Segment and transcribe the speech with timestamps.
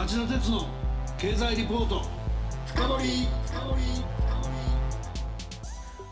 [0.00, 0.66] 町田鉄の
[1.18, 2.00] 経済リポート。
[2.64, 3.28] 深掘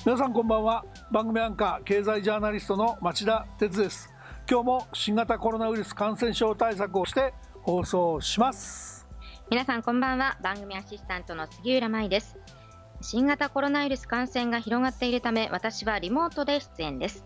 [0.05, 0.85] 皆さんこんばんは。
[1.11, 4.13] 番組アンカー経済ジャーナリストの町田鉄です。
[4.47, 7.33] 今日も新型コロナウイルス感染症対策をして
[7.63, 9.07] 放送します。
[9.51, 10.37] 皆さんこんばんは。
[10.43, 12.37] 番組アシスタントの杉浦舞です。
[13.01, 17.25] 新型コロナウイルス感染が広がっているため私はリモートで出演です。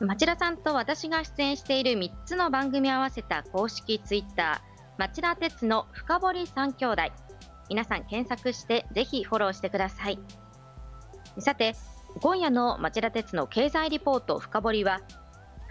[0.00, 7.02] 町田さんと私が出演している3つの番組を合わせた公式ツイッター町田鉄の深堀三兄弟。
[7.70, 10.18] 皆さん検索してぜひフォローしてください。
[11.38, 11.76] さて
[12.20, 15.00] 今夜の町田鉄の経済リポート深堀は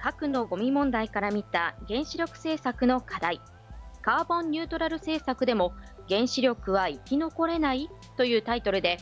[0.01, 3.41] 核のゴミ問題から見た原子力政策の課題。
[4.01, 5.73] カーボンニュートラル政策でも
[6.07, 7.89] 原子力は生き残れない？
[8.15, 8.97] というタイトルで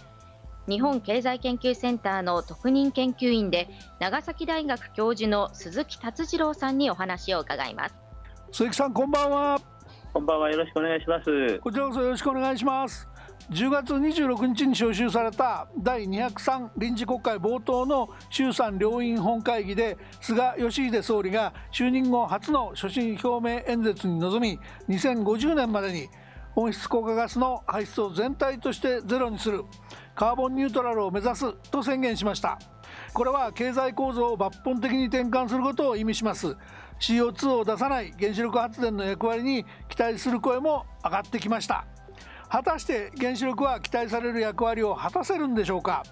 [0.67, 3.69] 日本経済研究センターの特任研究員で
[3.99, 7.95] 長崎大学教授の鈴木達次郎さんにお話を伺います。
[8.51, 9.74] 鈴木さんこんばんは。
[10.15, 10.49] こんばんは。
[10.49, 11.59] よろしくお願いします。
[11.59, 13.05] こちらこそよろしくお願いします。
[13.51, 24.57] 10月26日に召集された第203臨時国会冒頭の衆参両院本会議で菅義偉総理が就任後初の所信表明演説に臨
[24.87, 26.07] み2050年までに
[26.55, 29.65] 温室効果ガスの排出を全体としてゼロにする
[30.15, 32.57] カーボンニュートラルを目指すと宣言しました。
[33.13, 36.55] これは経済構造を抜本的に転換することを意味します。
[36.99, 41.85] CO2 を出さない原子力発電の役割に期待する声も上がってきました。
[42.49, 46.03] 果たして原子力は期待される役割を果たせるんでしょうか。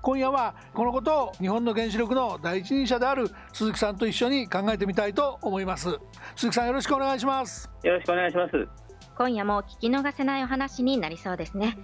[0.00, 5.96] 今夜はこのことを日本の原子力の第一人者である鈴木さんと一緒に考えてみたいと思います。
[6.34, 7.70] 鈴木さんよろしくお願いします。
[7.84, 8.68] よろしくお願いします。
[9.16, 11.78] 今夜も聞き逃せないお話になりそうですね。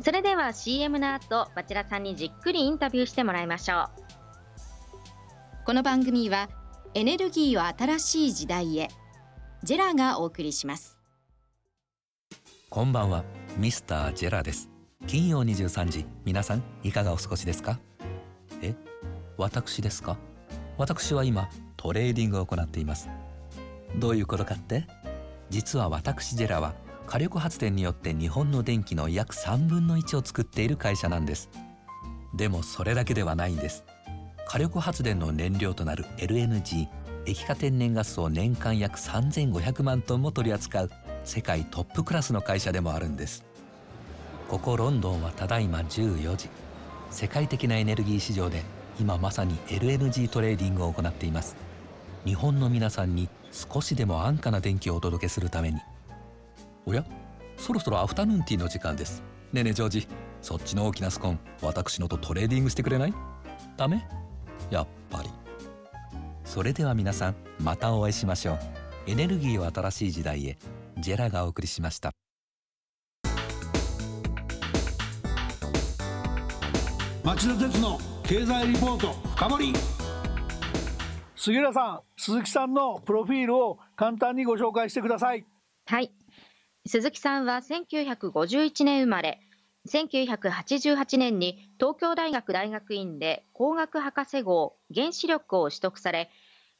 [0.00, 5.64] それでは CM の後町田さんにじっくりインタビューしてもらいましょう。
[5.64, 6.48] この番組は
[6.94, 8.90] エネルギーを新しい時代へ。
[9.62, 10.98] JERA がお送りします。
[12.68, 13.24] こんばんは。
[13.56, 14.68] ミスター JERA です。
[15.06, 16.04] 金曜23時。
[16.26, 17.78] 皆さんいかがお過ごしですか？
[18.60, 18.74] え？
[19.38, 20.18] 私ですか？
[20.76, 23.08] 私は今トレーディングを行っています。
[23.96, 24.86] どういうことかって？
[25.48, 26.74] 実は私 JERA は
[27.06, 31.48] 火力発電によって日本の電気の約3分の1を作っている会社なんです。
[32.34, 33.82] でもそれだけではないんです。
[34.52, 36.86] 火力発電の燃料となる LNG
[37.24, 40.90] 液化天然ガスを年間約3500万トンも取り扱う
[41.24, 43.46] 世界トップクラスの会社でもあるんです。
[44.50, 46.50] ここロンドンはただいま14時。
[47.10, 48.62] 世界的なエネルギー市場で
[49.00, 51.56] 今まさに LNG トレーディングを行っています。
[52.26, 55.80] 日本の皆さんに少しでも安価な電気をお届けするために。
[56.84, 57.06] おや？
[57.56, 59.22] そろそろアフタヌーンティーの時間です。
[59.54, 60.08] ねえねえジョージ
[60.42, 63.14] そっちの大きなスコーン私のとトレーディングしてくれない？
[63.78, 64.06] ダメ？
[64.72, 65.28] やっぱり。
[66.44, 68.58] それでは皆さんまたお会いしましょう。
[69.06, 70.56] エネルギーを新しい時代へ。
[70.98, 72.12] JERA がお送りしました。
[77.22, 79.72] 町田徹の経済リポート深掘
[81.36, 85.44] 杉浦さん鈴木さんのプロフィールを簡単にご紹介してください。
[85.86, 86.12] はい。
[86.86, 89.40] 鈴木さんは1951年生まれ
[89.88, 96.30] 1988年に東京大学大学院で工学博士号原子力を取得され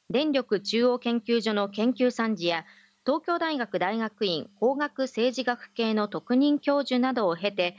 [0.09, 2.65] 電力中央研究所の研究参事や
[3.05, 7.75] 東京大学大学院工学政治学系の特任教授などを経て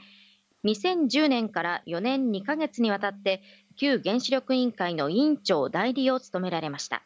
[0.63, 3.41] 2010年から4年2ヶ月にわたって
[3.75, 7.03] 旧原子力委員会の委員長代理を務められました。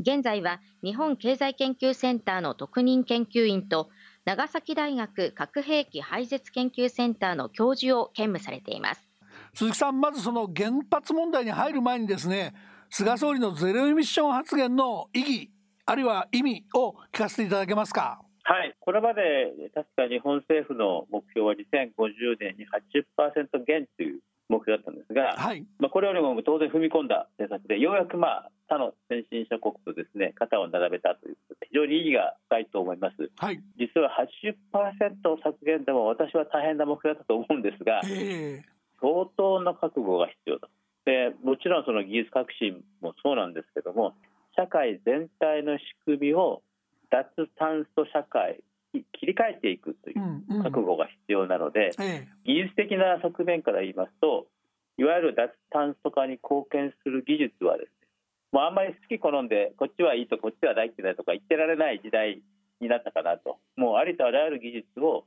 [0.00, 3.90] 現在は日本経済研究センターの特任研究員と
[4.24, 9.06] 長崎大学核兵器廃絶研究センターの教授を兼務されています。
[9.52, 12.54] 鈴木さんまずその原発問題に入る前にですね
[12.88, 15.50] 菅総理のゼロエミッション発言の意義
[15.84, 18.22] あるいは意味を聞かせていただけますか？
[18.42, 40.68] はい、これまで確か日本政府の目標は2050年に80%減という目標だったんですが、はい、まあ、これよりも当然踏み込んだ政策でようやくまあ他の先進諸国とですね肩を並べたということで非常に意義が深いと思います、はい、実は80%削減でも私は大変な目標だったと思うんですが、えー、相当な覚悟が必要だ
[41.04, 44.14] でもちろんその技術革新もそうなんですけども
[44.54, 46.62] 社会全体の仕組みを
[47.10, 47.26] 脱
[47.58, 48.62] 炭素社会
[48.94, 54.46] に切り替えていくという覚悟が必要なので、うんうん、技術的な側面から言いますと
[54.98, 57.99] いわゆる脱炭素化に貢献する技術はですね
[58.52, 62.42] もうあんまり好き好んでこっちはいいとこっちは大嫌いとか言ってられない時代
[62.80, 63.58] になったかなと。
[63.76, 65.24] もうありとあらゆる技術を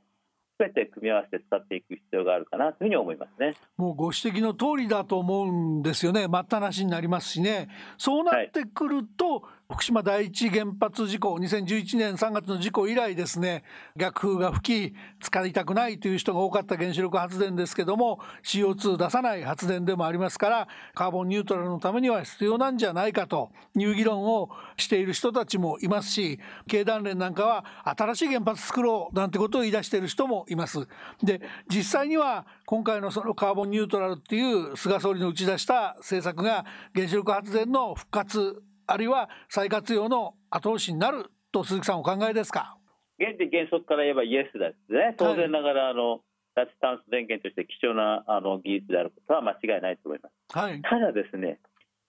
[0.58, 3.54] 全て組み合わせて使っていく必要があるかなというふうに思いますね。
[3.76, 6.28] もうご指摘の通りだと思うんですよね。
[6.28, 7.68] 待ったなしになりますしね。
[7.98, 13.64] そうなってくると、はい、福島第一原発事故2011年3月の事故以来ですね
[13.96, 26.38] 逆風が吹き使いたくないという人が多かった原子力発電ですけども CO2 出さない発電でもありますからカーボンニュートラルのためには必要なんじゃないかという議論をしている人たちもいますし
[26.68, 30.86] 経団連なんかは新しい原発作ろうなんてことを言い出している人もいます。
[31.22, 42.76] で実際には今回のそのカーボンニュートラルっていう菅総理の打ち出した政策が原子力発電の復活あるいは再活用の後押しになると鈴木さんお考えですか？
[43.18, 45.14] 原理原則から言えばイエスですね。
[45.16, 46.20] 当然ながらあの、
[46.56, 51.58] 脱炭素電源として貴重なあの技術であることは間違いないと思います、はい、ただですね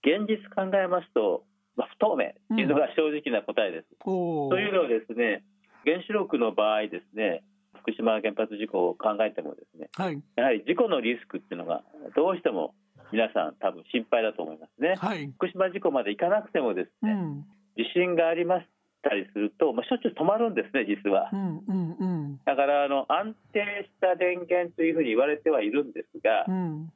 [0.06, 1.42] 現実考えますと、
[1.74, 2.30] まあ、不透明。
[2.54, 5.42] というのが正直な答えです、うん、というのはですね
[5.84, 7.42] 原子力の場合ですね
[7.82, 11.82] 福島原発事故を考えてもですね、はい、やはり事故のリスクっていうのが
[12.14, 12.74] どうしても
[13.12, 17.44] 皆さん多分心配だと思いますね、はい、福島事故まで行かなくてもですね、うん、
[17.76, 18.66] 地震がありまし
[19.02, 26.92] たりすると、まあ、しょっちゅう止まるんですね実は、うんうんうん、だからあの安定した電源というふうに言われてはいるんですが、うん、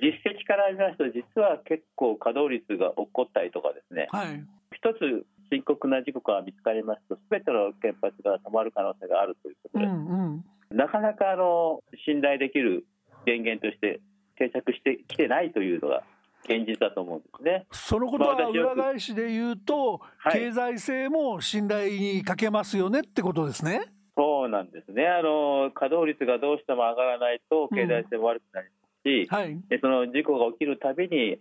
[0.00, 4.40] 実績から見ますと実は結構稼働率が起こったりとかですね、はい、
[4.72, 10.40] 一つ深刻な事故が見つかりますと全ての原発が止まる可能性があるということで、うん
[10.70, 12.86] うん、なかなかあの信頼できる
[13.26, 14.00] 電源として
[14.40, 16.02] 定着してきてないというのが
[16.44, 17.66] 現実だと思うんですね。
[17.70, 23.92] そのことは裏返しで言うと、まあ、経済性も信頼にかけますよねってことですね。
[24.16, 25.06] そうなんですね。
[25.06, 31.38] あの稼働率がどうしても上がらないと経済性も悪くなりますし、うんはい、その事故が起きるたびに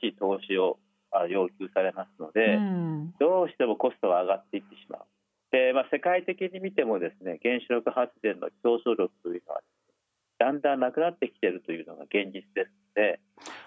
[0.00, 0.78] 新しい投資を
[1.28, 5.00] 要求されますので、うん、どうしてもコストが上がっていってしまう。
[5.52, 9.60] で、まあ、世界的に見てもですね原子力発電の競争力というのは
[10.40, 13.20] だんだんなくなってきているというのが現実ですので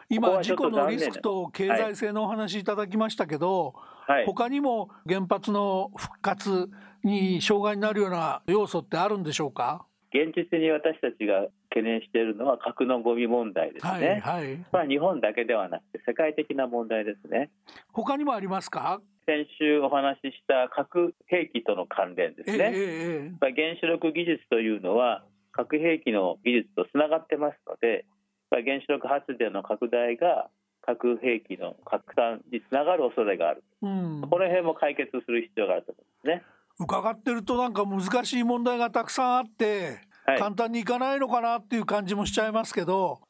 [0.10, 3.76] 今、事故のリスクと経済性のお話いただきましたけど、
[4.08, 6.70] はい、他にも原発の復活
[7.04, 9.86] に障害になるような要素ってあるんでしょうか？
[10.14, 17.50] 現実に私たちが懸念しているのは核のゴミ問題ですね、はいはい、まあ、日本だけではなくて世界的な問題ですね。
[17.92, 19.00] 他にもありますか？
[19.26, 25.24] 先週お話しした核兵器との関連ですね、えーえー、原子力技術というのは
[25.54, 28.06] 核兵器の技術とつながってますので
[28.52, 30.50] 原子力発電の拡大が
[30.86, 36.44] 核兵器の拡散につながる恐れがある、うん、この辺も解決する必要があると思うんですね。
[36.80, 43.22] 伺ってるとなんか難しい問題がたくさんあって、はい、簡単にいかないのかなっていう感じもしちゃいますけど。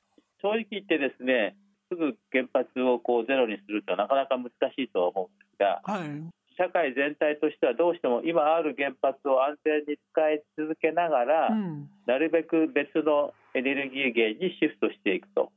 [0.42, 1.56] 正直言ってですね
[1.90, 6.10] すぐ原発をこうゼロにするとはなかなか難しいとは思うんですが、はい、
[6.58, 15.52] 社会全体としてはどうしても今ある原発を安全に使い続けながら、うん、なるべく別のエネルギー源にシフトしていくと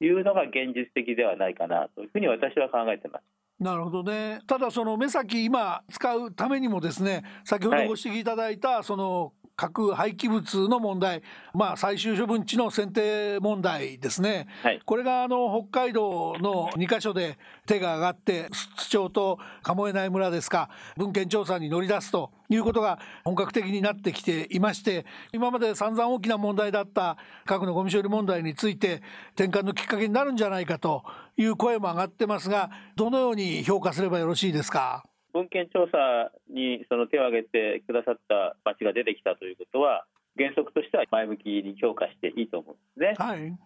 [0.00, 3.22] いうのが現実的ではないかなというふうに私は考えてます。
[3.62, 4.40] なるほどね。
[4.46, 9.32] ただその目先今使うためにもですね、先ほどご指摘いただいたその
[9.62, 11.22] 核廃棄物の問題、
[11.54, 29.00] まあ、最終処分地の選定問題ですね、はい、これがあの北海道の2か所で手が上がって、津町と鴨江内村ですか、文献調査に乗り出すということが本格的になってきていまして、今まで散々大きな問題だった核のゴミ処理問題について、
[29.36, 31.04] 転換のきっかけになるんじゃないかと
[31.36, 35.04] いう声も上がってますが、どのように評価すればよろしいですか？
[35.32, 40.04] 文献調査にその手を挙げてくださった町が出てきたということは
[40.36, 43.26] 原則としては前向きに評価していいと思うんですね。
[43.26, 43.56] はい、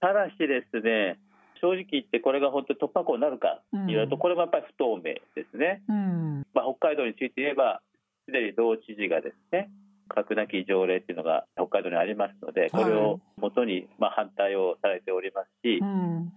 [0.00, 1.18] ただしですね
[1.60, 5.82] 正直言ってこれが本当に突破口になるかと言われると、これもやっぱり不透明ですね。
[5.88, 7.80] うん、まあ、北海道について言えば
[8.26, 9.70] すでに道知事がですね
[10.08, 15.80] 核なき条例っていうのが北海道にありますのでこれをもとにまあ反対をされておりますし、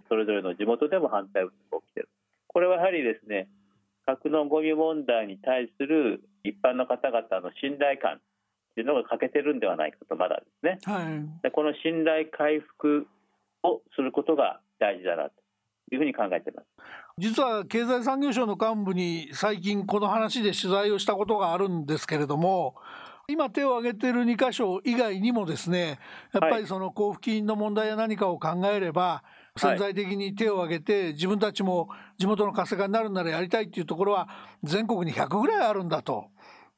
[0.08, 2.10] それぞれの地元でも反対運動が起きてる。
[2.48, 3.50] これはやはりですね
[4.08, 8.20] 核のゴミ問題に対する一般の方々の信頼感っ
[8.74, 13.06] ていうのが欠けてるんではないかとまだですね、はい、でこの信頼回復
[13.64, 15.32] をすることが大事だなと
[15.92, 16.68] いうふうに考えています。
[17.18, 22.76] 実は経済産業省の幹部に最近この話で取材をしたことがあるんですけれども
[23.28, 26.00] 今手を挙げている2箇所以外にもですね
[26.32, 34.30] やっぱりその交付金の問題や何かを考えれば、はい潜在的に手を挙げて、自分たちも地元の活性化になるならやりたいっていうところは
[34.64, 36.30] 全国に100ぐらいあるんだと。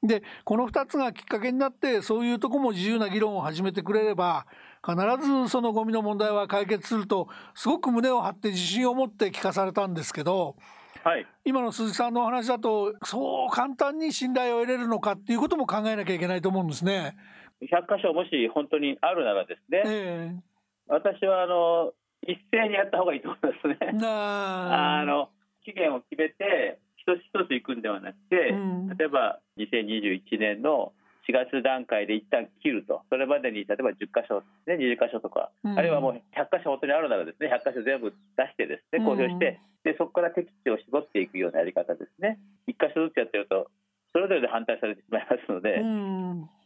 [0.01, 4.45] でこの2つがきっかけになってそういうとこも自由な議論を始めてくれれば
[4.85, 10.55] 必ずそのゴミの問題は解決するとすごく胸を張って自信を持って聞かされたんですけど、
[11.03, 17.17] はい、今の鈴木さんのお話だとそう簡単に信頼を得れるのかっていうことも考えなきゃいけないと思うんですね。
[17.61, 20.39] 100箇所もし本当にあるならですね、えー、
[20.87, 21.91] 私はあの
[22.23, 23.77] 一斉にやった方がいいと思いますね。
[24.03, 25.03] あ。
[25.05, 25.29] の
[25.63, 30.93] 期限を決めて一一つ一つ行くんではなくて、うん、例えば2021年の
[31.27, 33.01] 4月段階で一旦切ると。
[33.09, 42.39] それまでに例えば10箇所、ね、20箇所とか、うん、あるいはもう100箇所本当にあるならですね100箇所全部出してですね公表して、でそこから適地を絞っていくようなやり方ですね。
[42.67, 43.69] 1箇所ずつやってると
[44.13, 45.77] それぞれで反対されてしまいますので、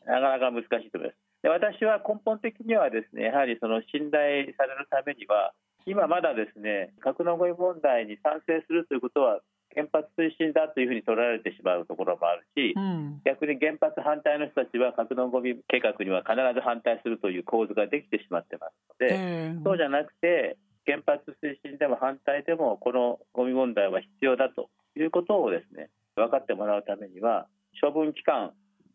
[0.07, 1.12] なかなか難しいと思います。
[1.12, 1.12] で
[1.74, 5.53] 私は根本的にはですねやはりその信頼されるためには
[5.86, 9.39] 今まだですね核のごみ問題に賛成するということは
[9.74, 27.48] 原発推進だというふうに取られてしまうところもあるし、うん、逆に原発反対の人たちは核のごみ計画には必ず反対するという構図ができてしまってますので、えー、そうじゃなくて原発推進でも反対でもこのごみ問題は必要だということをですね分かってもらうためには
[27.82, 28.53] 処分期間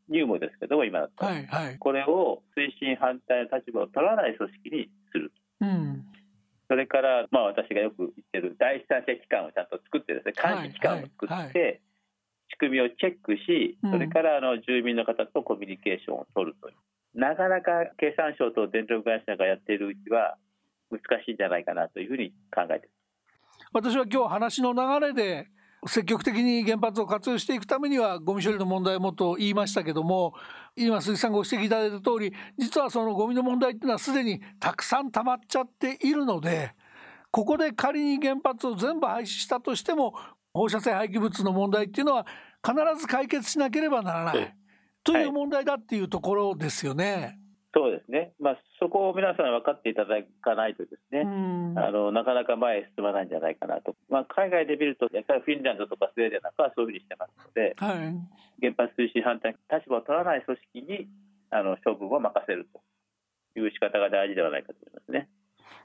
[0.08, 5.32] 入務ですけども今だったら、はいはい、これを推進反対の立場を取らない組織にする。
[5.60, 6.04] うん。
[6.68, 11.80] それから、まあ、私がよく言ってる第三者機関をちゃんと作ってですね監視機関を作って、
[12.50, 16.76] 仕組みをチェックし、それからあの住民の方とコミュニケーションを取るという、
[17.18, 20.36] なかなか経産省と電力会社がやっているうちは
[20.90, 22.88] 難しいんじゃないかなというふうに考えて
[23.72, 25.48] 私は今日話の流れで
[25.86, 30.34] 積極的に原発を活用していくためにはゴミ処理の問題もと言いましたけども
[30.76, 36.74] 今鈴木さんがご指摘いただいた通り実はそのゴミの問題っていうのはすでにたくさん溜まっちゃっているので
[37.30, 40.14] ここで仮に原発を全部廃止したとしても
[40.52, 42.26] 放射性廃棄物の問題っていうのは
[42.66, 44.54] 必ず解決しなければならない、
[45.04, 47.38] という問題だっていうところですよね。
[47.74, 51.20] そうですね、まあ、そこを皆さん分かっていただかないとですね、
[51.76, 58.16] あのなかなか前へ進まないんじゃないかなと、まあ、海外で見ると、やっぱりフィンランドとかスウェーデンなんかはそういうふうにしてますので、はい、
[58.60, 61.08] 原発推進反対立場を取らない組織に
[61.50, 62.80] あの処分を任せると
[63.60, 65.28] いう仕方が大事ではないかと思いますね。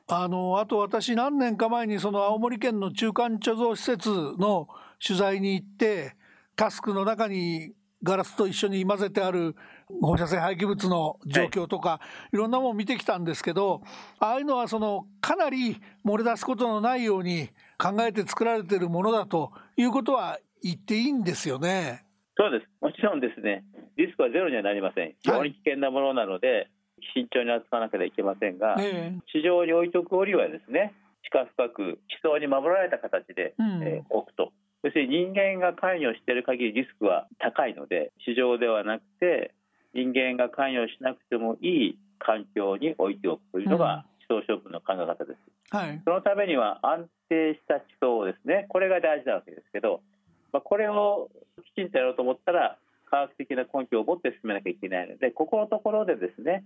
[0.07, 4.67] あのあと私何年か前にその青森県の中間貯蔵施設の
[5.05, 6.15] 取材に行って
[6.55, 7.73] タスクの中に
[8.03, 9.55] ガラスと一緒に混ぜてある
[10.01, 13.81] 放射性廃棄物の状況とか、はい、いろんなものを見てきたんですけど
[14.19, 22.05] ああいうのはそのかなり漏れ出すことのないように考えて作られているものだということは言っていいんですよね。
[22.37, 22.69] そうです。
[22.81, 23.63] もちろんですね。
[23.97, 25.09] リスクはゼロにはなりません。
[25.21, 26.69] 非常に危険なものなので、はい、
[27.13, 30.93] 慎重に扱わなければいけませんが、えー、地上に置いておく折はですね
[31.23, 34.51] 地下深く地層に守られた形で、うん、えー、置くと
[34.83, 39.53] 要するに人間が関与している限りリスクは高いので地上ではなくて
[39.93, 48.65] 人間が関与しなくてもいい環境に置いておくというのが地層処分の考え方です、はい、そのためには安定した地層ですね。
[48.69, 50.01] これが大事なわけですけど、
[50.51, 51.29] まあ、これを
[51.75, 52.77] きちんとやろうと思ったら
[53.09, 56.63] 科学的な根拠を持って進めなきゃいけないのでここのところでですね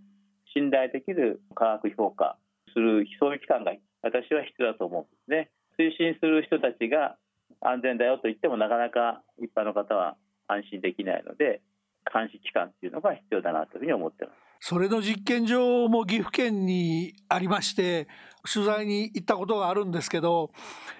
[0.54, 2.38] 信頼できる科学評価
[2.74, 5.50] するそういう機関が私は必要だと思うんですね。
[5.78, 7.18] 推進する人たちが
[7.62, 10.16] 安全だよと言ってもなかなか一般の方は
[10.48, 11.62] 安心できないので
[12.14, 14.48] 監視機関っていうのが必要だなというふうに思ってます。
[14.60, 18.08] それの実験場も岐阜県にありまして
[18.52, 20.52] 取材に行ったことがあるんですけど、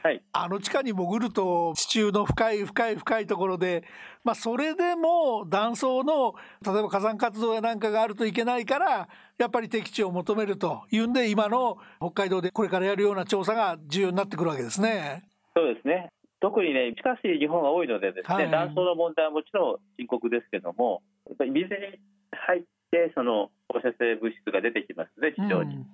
[0.04, 3.84] はい、あの地下に潜ると地中の深い深い深いところで、
[4.24, 15.24] まあ、それでも断層の例えば火山活動やなんかがあるといけないからやっぱり適地を求めるというんで今の北海道でこれからやるような調査が重要になってくるわけですね。
[15.56, 16.12] そうですね
[16.48, 22.00] 特にね、地下水、日本が多いのでですね、はい、断層の問題はもちろん深刻ですけども、やっぱり水に
[22.32, 25.76] 入って、その放射性物質が出てきますね、地上に。
[25.76, 25.86] うん、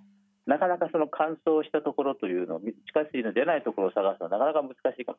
[0.45, 5.17] なかなかその乾燥したところというのを、地下水の出ないところを探すのはなかなか難しいかも。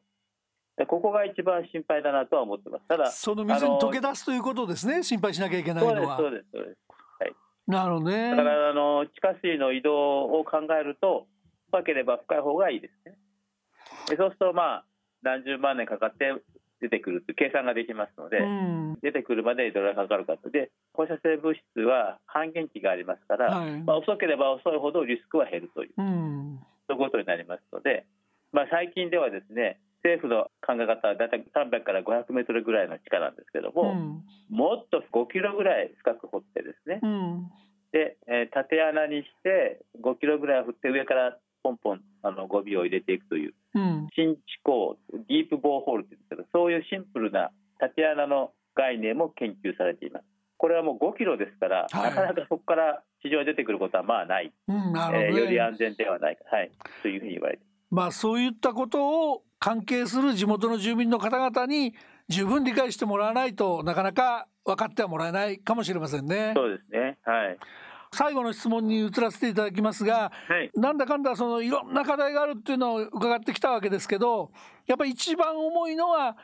[0.86, 2.86] ここが一番心配だなとは思ってます。
[2.86, 6.16] ただ、その水に溶け出すということですね、心配しなきゃいけないのは。
[6.16, 6.78] そうです、そうです、
[7.18, 7.34] はい。
[7.66, 8.30] なるほどね。
[8.30, 11.26] だからあの地下水の移動を考えると、
[11.70, 13.18] 深ければ深い方がいいですね。
[14.06, 14.84] そうするとまあ
[15.25, 16.33] 何十万年かかって
[16.81, 28.04] 出てくるという計算ができますので、うん、出てくるまでにどれぐらいかかるかとで放射性物質は半減期がありますから、はい、まあ、遅ければ遅いほどリスクは減るという、うん、そういうことになりますので、
[28.52, 33.97] まあ、最近ではですね政府の考え方は大体300から500メートルぐらいの地下なんですけども、
[34.50, 37.00] うん、もっと5キロぐらい深く掘ってですね、
[37.93, 44.97] で、えー、縦穴にして5キロぐらい振って上からポンポンあのゴミを入れていくという、うん、新地構
[45.28, 50.25] ディープボーホールって言うんですけどそういうシンプルな縦穴の概念も研究されています。
[50.57, 54.93] これはもう5キロですから、はい、なかなかそこから地上に出てくることはまあない、うん。
[54.93, 56.71] なえー、より安全ではないか、はい、
[57.02, 57.62] というふうに言われて。
[57.90, 61.95] まあそういったことを関係する地元の住民の方々に
[62.28, 66.52] 十分理解してもらわないとなかなか分かってはもらえないかもしれませんね。
[66.57, 67.19] そうですね。
[67.25, 67.59] はい
[68.14, 74.50] 最後の質問に移らせていただきますが、はい、なんだかんだそのいろんな課題があるっていうのを伺ってきたわけですけど
[74.87, 76.37] やっぱり一番重いのは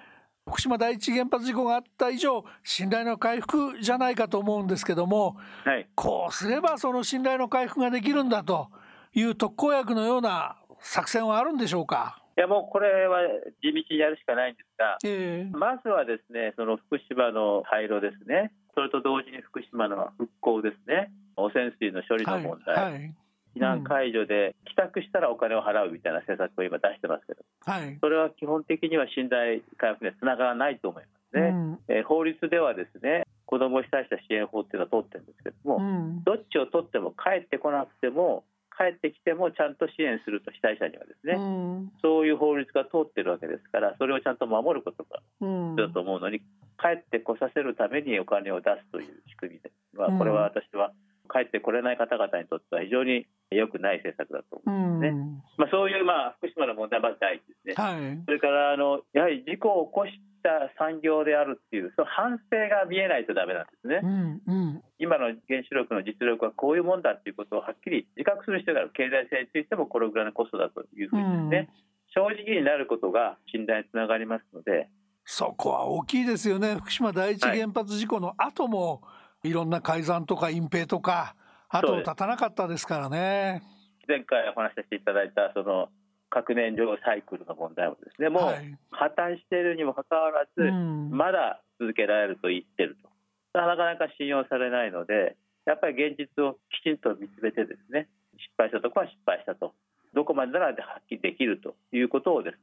[0.49, 8.69] 福島第一原発事故があった以上信頼の回復じゃないかと思うんですけども、はい、こうすればその信頼の回復ができるんだと
[9.15, 12.17] いう特効薬のような作戦はあるんでしょうか？
[12.39, 13.19] いやもうこれは
[13.61, 21.11] 地道にやるしかないんですが、えー、まずはですねその福島の廃炉ですねそれと同時に福島の復興ですね。
[21.37, 23.15] 汚染水の処理の問題、はいはい。
[23.57, 38.45] 避難解除で帰宅したらお金を払うみたいな政策を今出してますけど、はい、それは基本的には信頼回復にはつながらないと思いますね、うん、えー、法律ではですね子ども被災者支援法っていうのは通ってるんですけども、うん、どっちを取っても帰ってこなくても
[38.81, 46.41] 帰ってきてもちゃんと支援すると被災者にはですね、うん、そういう法律が通ってるわけですからそれをちゃんと守ることが必要だと思うのに、
[46.81, 50.97] 帰ってこさせるためにお金を出すという仕組みで、まあ、これは私は
[51.29, 55.21] 帰ってこれない方々にとっては非常に良くない政策だと思うんですね。
[55.59, 57.83] まあ、そういうまあ福島の問題はまず第一ね。
[57.83, 60.13] はい、それからあのやはり事故を起こし
[60.43, 64.01] た産業であるっていうその反省が見えないとダメなんですね。
[64.03, 68.91] うんうん、今の原子力の実力はこういうもんだっていうことをはっきり自覚する必要がある。
[68.95, 71.69] 経済性についてもこれぐらいのコストだというふうにですね、
[72.15, 74.89] 正直になることが信頼につながりますので。
[75.25, 76.75] そこは大きいですよね。
[76.75, 81.35] 福島第一原発事故の後も、はいいろんな改ざんとか隠蔽とか
[81.69, 83.63] 後を絶たなかったですからね。
[84.07, 85.89] 前回お話しさせていただいたその
[86.31, 88.55] 核燃料サイクルの問題もですねもう
[88.91, 90.63] 破綻しているにもかかわらず、
[91.11, 93.11] まだ続けられると言ってると。
[93.53, 98.09] なかなか信用されないのでやっぱり現実をきちんと見つめてですね
[98.39, 99.75] 失敗したところは失敗したと。
[100.15, 102.59] どこまでなら発揮できるということをですね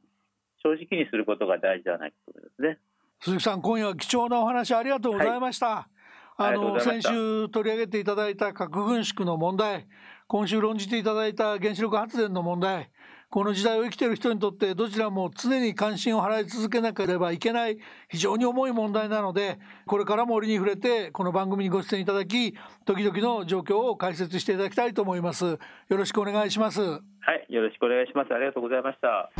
[0.62, 2.78] 正直にすることが大事ではないかと思いますね。
[3.20, 5.88] 鈴木さん今夜は貴重なお話ありがとうございました、はい。
[6.38, 9.86] あの先週取り上げていただいた核軍縮の問題
[10.26, 12.90] 今週論じていただいた原子力発電の問題
[13.30, 22.54] この時代を生きている人にとってどちらも常に関心を払い続けなければいけない非常に重い問題なのでこれからも折に触れてこの番組にご出演いただき
[22.86, 25.44] 時々の状況を解説していただきたいと思います。
[25.44, 25.58] よ
[25.90, 26.80] ろしくお願いします。
[26.80, 27.00] はい
[27.50, 28.32] よろしくお願いします。
[28.32, 29.30] ありがとうございました。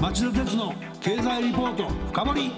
[0.00, 2.52] 町田鉄の経済リポート深掘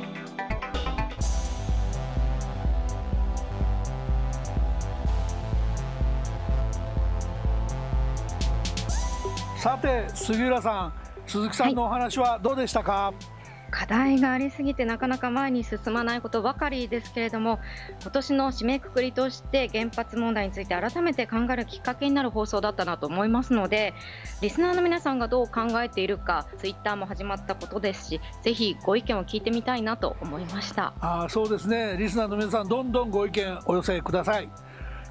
[9.61, 10.93] さて杉浦さん
[11.27, 13.41] 鈴木さんのお話はどうでしたか、はい
[13.73, 17.61] 課題がありすぎてなかなか前に進まないことばかりですけれども
[18.03, 23.95] 今年の締めくくりとして原発問題について改めて考えるきっかけになる放送だったなと思いますので
[24.43, 30.93] リスナーの皆さんがどう考えているかツイッターも始まったことですしぜひご意見を聞いてみたいなと思いました。
[30.99, 31.97] あそうですね。
[31.97, 34.49] リスナーの皆さんどんどんご意見お寄せください。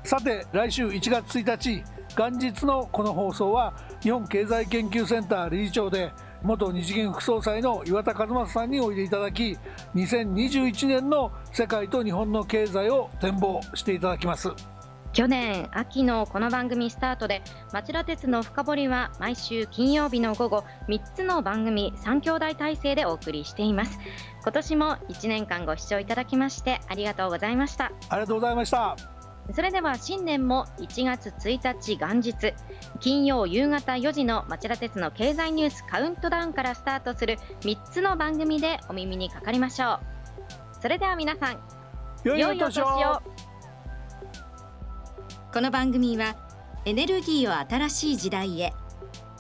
[0.04, 1.84] さて来週1月1日
[2.18, 9.58] 元日のこの放送は日本経済研究センター理事長で元日銀副総裁の岩田和正さんにおいでいただき
[9.96, 14.50] 2021年の世界と日本の経済を展望していただきます。
[15.12, 17.42] 去年秋のこの番組スタートで
[17.74, 24.00] 町田鉄の深掘りは毎週金曜日の午後3つの番組3兄弟体制でお送りしています。
[24.44, 27.92] 今年も1年間ご視聴いただきましてありがとうございました。
[28.10, 29.19] ありがとうございました
[29.54, 32.54] それでは新年も1月1日元日
[33.00, 40.00] 金曜夕方4時の町田鉄の経済ニュースカウントダウンからスタートする3つの番組でお耳にかかりましょう。
[40.82, 41.60] それでは皆さん
[42.24, 43.22] 良いお年を。
[45.52, 46.36] この番組は
[46.86, 48.72] エネルギーを新しい時代へ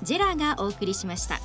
[0.02, 1.39] ジェラがお送りしました。